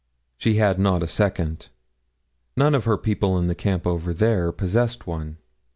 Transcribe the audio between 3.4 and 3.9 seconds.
the camp